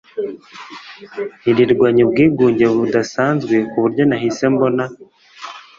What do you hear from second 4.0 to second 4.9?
nahise mbona